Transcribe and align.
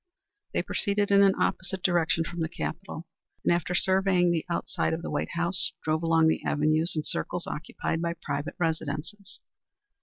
They 0.53 0.63
proceeded 0.63 1.11
in 1.11 1.21
an 1.21 1.35
opposite 1.39 1.83
direction 1.83 2.23
from 2.23 2.39
the 2.39 2.49
Capitol, 2.49 3.05
and 3.45 3.53
after 3.53 3.75
surveying 3.75 4.31
the 4.31 4.43
outside 4.49 4.93
of 4.93 5.03
the 5.03 5.11
White 5.11 5.33
House, 5.33 5.73
drove 5.83 6.01
along 6.01 6.25
the 6.27 6.41
avenues 6.43 6.93
and 6.95 7.05
circles 7.05 7.45
occupied 7.45 8.01
by 8.01 8.15
private 8.19 8.55
residences. 8.57 9.41